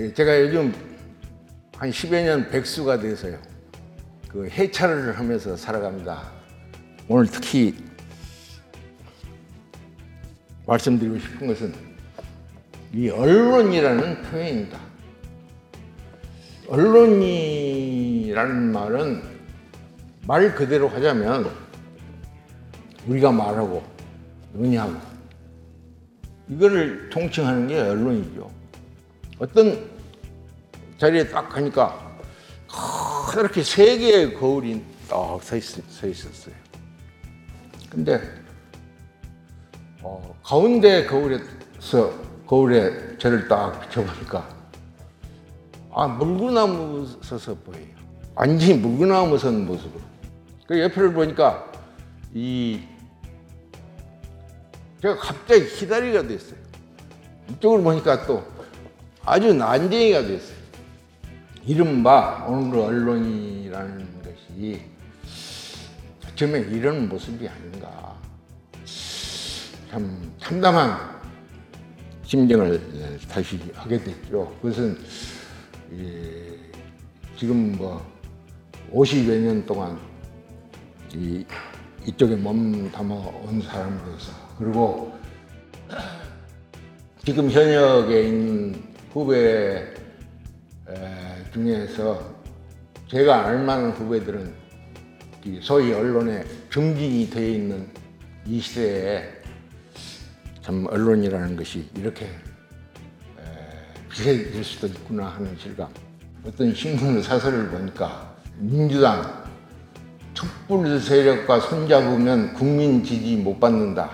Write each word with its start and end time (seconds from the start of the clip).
예, 0.00 0.14
제가 0.14 0.40
요즘 0.40 0.72
한 1.76 1.90
10여 1.90 2.24
년 2.24 2.48
백수가 2.48 3.00
돼서요. 3.00 3.36
그 4.28 4.48
해찰을 4.48 5.18
하면서 5.18 5.54
살아갑니다. 5.54 6.22
오늘 7.06 7.26
특히 7.26 7.74
말씀드리고 10.66 11.18
싶은 11.18 11.46
것은 11.48 11.74
이 12.94 13.10
언론이라는 13.10 14.22
표현입니다. 14.22 14.78
언론이라는 16.68 18.72
말은 18.72 19.22
말 20.26 20.54
그대로 20.54 20.88
하자면 20.88 21.50
우리가 23.06 23.32
말하고 23.32 23.82
논의하고 24.54 24.98
이거를 26.48 27.10
통칭하는 27.10 27.66
게 27.66 27.78
언론이죠. 27.78 28.60
어떤 29.40 29.99
자리에 31.00 31.28
딱 31.28 31.48
가니까 31.48 31.98
그렇게 33.30 33.62
세 33.62 33.96
개의 33.96 34.34
거울이 34.34 34.84
딱 35.08 35.40
서 35.42 35.56
있었어요. 35.56 36.54
근데 37.90 38.20
어, 40.02 40.38
가운데 40.42 41.06
거울에서 41.06 42.12
거울에 42.46 43.16
저를 43.16 43.48
딱 43.48 43.80
비춰보니까 43.80 44.46
아 45.92 46.06
물구나무 46.06 47.18
서서 47.22 47.54
보여요. 47.54 47.86
완전히 48.34 48.74
물구나무 48.74 49.38
선 49.38 49.66
모습으로. 49.66 50.02
그 50.66 50.80
옆을 50.80 51.14
보니까 51.14 51.72
이 52.34 52.80
제가 55.00 55.16
갑자기 55.16 55.66
기다리가 55.66 56.22
됐어요. 56.22 56.60
이쪽을 57.50 57.82
보니까 57.82 58.26
또 58.26 58.44
아주 59.24 59.52
난쟁이가 59.54 60.22
됐어요. 60.22 60.59
이른바 61.66 62.46
오늘 62.48 62.78
언론이라는 62.78 64.22
것이 64.22 64.80
어쩌면 66.26 66.70
이런 66.70 67.08
모습이 67.08 67.46
아닌가. 67.48 68.16
참 69.90 70.32
참담한 70.38 71.20
심정을 72.24 73.18
다시 73.28 73.58
하게 73.74 73.98
됐죠. 73.98 74.56
그것은 74.62 74.96
이 75.92 76.54
지금 77.36 77.76
뭐 77.76 78.00
50여 78.92 79.38
년 79.40 79.66
동안 79.66 79.98
이 81.12 81.44
이쪽에 82.06 82.36
몸 82.36 82.90
담아 82.90 83.14
온 83.14 83.60
사람으로서 83.60 84.32
그리고 84.58 85.12
지금 87.24 87.50
현역에 87.50 88.28
있는 88.28 88.82
후배 89.12 89.36
에, 89.36 89.99
중에서 91.52 92.20
제가 93.08 93.46
알만한 93.46 93.90
후배들은 93.90 94.52
이 95.44 95.58
소위 95.62 95.92
언론에 95.92 96.44
중진이 96.68 97.30
되어 97.30 97.48
있는 97.48 97.88
이 98.46 98.60
시대에 98.60 99.24
참 100.60 100.86
언론이라는 100.88 101.56
것이 101.56 101.88
이렇게 101.96 102.26
에, 102.26 102.30
비세질 104.10 104.62
수도 104.62 104.86
있구나 104.86 105.26
하는 105.26 105.56
실감. 105.58 105.88
어떤 106.46 106.74
신문 106.74 107.22
사설을 107.22 107.68
보니까 107.68 108.34
민주당 108.56 109.44
촛불 110.34 111.00
세력과 111.00 111.60
손잡으면 111.60 112.54
국민 112.54 113.02
지지 113.02 113.36
못 113.36 113.58
받는다. 113.58 114.10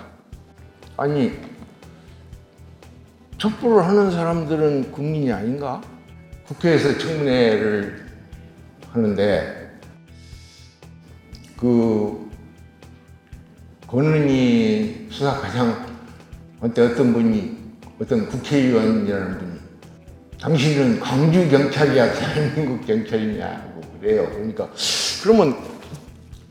아니 0.97 1.33
촛불을 3.37 3.85
하는 3.85 4.09
사람들은 4.09 4.91
국민이 4.91 5.31
아닌가? 5.31 5.81
국회에서 6.47 6.97
청문회를 6.97 8.05
하는데 8.91 9.79
그 11.57 12.29
권은희 13.85 15.07
수사 15.11 15.33
과장 15.41 15.85
한테 16.61 16.83
어떤 16.83 17.11
분이 17.11 17.57
어떤 17.99 18.27
국회의원이라는 18.29 19.37
분이 19.37 19.59
당신은 20.39 20.99
광주 20.99 21.49
경찰이야 21.49 22.13
대한민국 22.13 22.85
경찰이냐고 22.85 23.81
그래요. 23.99 24.29
그러니까 24.31 24.69
그러면 25.23 25.57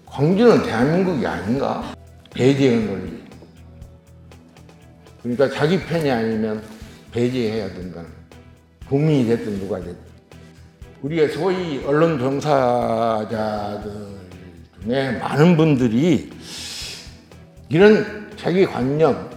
광주는 0.05 0.62
대한민국이 0.62 1.27
아닌가? 1.27 1.95
배제의 2.35 2.85
논리. 2.85 3.25
그러니까 5.23 5.49
자기 5.51 5.81
편이 5.81 6.11
아니면 6.11 6.62
배제해야 7.12 7.73
된다는. 7.73 8.25
국민이 8.89 9.27
됐든 9.27 9.59
누가 9.61 9.79
됐든. 9.79 9.97
우리가 11.03 11.33
소위 11.33 11.85
언론 11.85 12.19
종사자들 12.19 13.93
중에 14.83 15.13
많은 15.19 15.57
분들이 15.57 16.31
이런 17.69 18.31
자기 18.37 18.65
관념, 18.65 19.29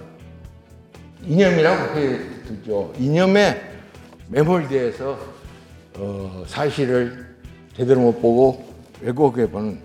이념이라고 1.26 2.00
해두죠. 2.00 2.94
이념에 2.98 3.62
매몰돼서 4.30 5.20
어, 5.98 6.44
사실을 6.48 7.36
제대로 7.76 8.02
못 8.02 8.22
보고 8.22 8.74
왜곡해 9.02 9.50
보는 9.50 9.80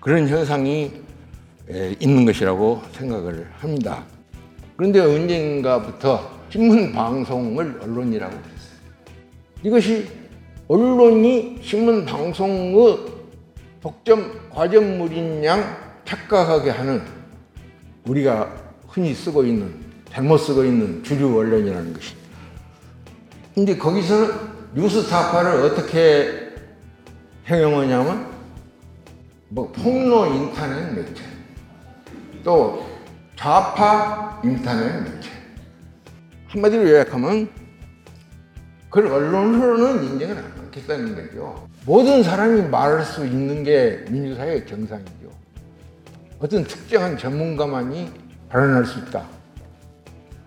그런 0.00 0.28
현상이 0.28 0.92
에, 1.70 1.96
있는 2.00 2.24
것이라고 2.24 2.82
생각을 2.92 3.48
합니다. 3.58 4.04
그런데 4.76 5.00
언젠가부터 5.00 6.37
신문 6.50 6.92
방송을 6.92 7.78
언론이라고 7.82 8.32
했어요. 8.32 8.78
이것이 9.62 10.08
언론이 10.68 11.58
신문 11.62 12.04
방송의 12.04 12.98
독점 13.80 14.50
과점물인 14.50 15.44
양 15.44 15.76
착각하게 16.04 16.70
하는 16.70 17.02
우리가 18.06 18.52
흔히 18.88 19.14
쓰고 19.14 19.44
있는 19.44 19.74
잘못 20.10 20.38
쓰고 20.38 20.64
있는 20.64 21.02
주류 21.02 21.38
언론이라는 21.38 21.92
것이. 21.92 22.14
근데 23.54 23.76
거기서는 23.76 24.34
뉴스타파를 24.74 25.64
어떻게 25.64 26.48
형용하냐면 27.44 28.26
뭐 29.48 29.70
폭로 29.72 30.26
인터넷 30.26 30.92
매체 30.94 31.22
또 32.44 32.86
좌파 33.36 34.40
인터넷 34.44 35.02
매체 35.02 35.37
한마디로 36.48 36.88
요약하면 36.88 37.48
그걸 38.88 39.12
언론으로는 39.12 40.04
인정을 40.04 40.38
안 40.38 40.44
하겠다는 40.66 41.14
거죠. 41.14 41.68
모든 41.84 42.22
사람이 42.22 42.62
말할 42.62 43.04
수 43.04 43.26
있는 43.26 43.62
게 43.62 44.04
민주사회의 44.08 44.66
정상이죠. 44.66 45.30
어떤 46.38 46.64
특정한 46.64 47.18
전문가만이 47.18 48.10
발언할 48.48 48.86
수 48.86 48.98
있다. 49.00 49.26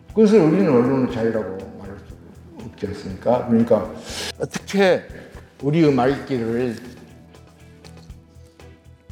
그것을 0.09 0.39
우리는 0.39 0.69
언론의 0.69 1.13
자유라고 1.13 1.57
말할 1.79 1.97
수 1.99 2.65
없지 2.65 2.87
않습니까? 2.87 3.47
그러니까 3.47 3.93
어떻게 4.39 5.03
우리의 5.61 5.93
말길을 5.93 6.75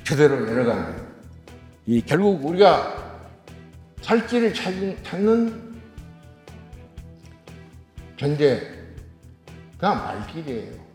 제대로 0.04 0.48
열어가는 0.48 0.96
이 1.86 2.02
결국 2.02 2.44
우리가 2.44 2.96
살 4.02 4.26
길을 4.26 4.54
찾는, 4.56 4.98
찾는 5.04 5.69
전제 8.19 8.59
그냥 9.78 9.97
말길이에요. 10.03 10.89